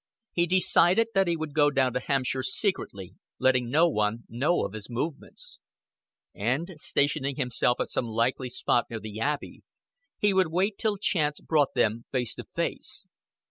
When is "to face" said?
12.33-13.05